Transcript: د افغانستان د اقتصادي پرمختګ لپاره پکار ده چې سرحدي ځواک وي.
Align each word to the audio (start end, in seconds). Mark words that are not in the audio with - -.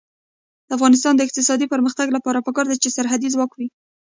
د 0.67 0.69
افغانستان 0.77 1.13
د 1.15 1.21
اقتصادي 1.27 1.65
پرمختګ 1.73 2.07
لپاره 2.17 2.43
پکار 2.47 2.65
ده 2.69 2.75
چې 2.83 2.93
سرحدي 2.97 3.29
ځواک 3.35 3.51
وي. 3.55 3.67